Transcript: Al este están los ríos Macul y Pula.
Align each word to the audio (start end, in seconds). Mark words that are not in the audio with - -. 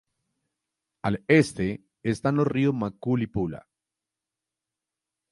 Al 1.03 1.23
este 1.27 1.83
están 2.01 2.37
los 2.37 2.47
ríos 2.47 2.73
Macul 2.73 3.21
y 3.21 3.27
Pula. 3.27 3.67